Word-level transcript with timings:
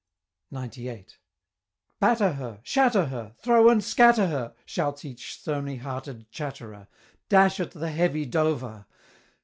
XCVIII. 0.51 1.05
"Batter 1.99 2.31
her! 2.33 2.59
shatter 2.63 3.05
her! 3.05 3.35
Throw 3.37 3.69
and 3.69 3.83
scatter 3.83 4.25
her!" 4.29 4.55
Shouts 4.65 5.05
each 5.05 5.35
stony 5.39 5.75
hearted 5.75 6.31
chatterer! 6.31 6.87
"Dash 7.29 7.59
at 7.59 7.69
the 7.69 7.91
heavy 7.91 8.25
Dover! 8.25 8.87